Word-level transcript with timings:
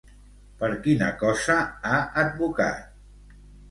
Per 0.63 0.69
quina 0.85 1.11
cosa 1.25 1.59
ha 1.93 2.03
advocat? 2.27 2.85